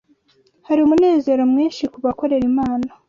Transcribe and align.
hari 0.67 0.79
umunezero 0.81 1.41
mwinshi 1.51 1.83
kubakorera 1.93 2.43
Imana 2.51 2.87